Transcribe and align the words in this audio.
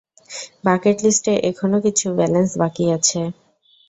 Bucket 0.65 0.97
লিস্টে 1.03 1.33
এখনও 1.49 1.79
কিছু 1.85 2.05
ব্যালেন্স 2.17 2.51
বাকি 2.61 2.85
আছে! 2.97 3.21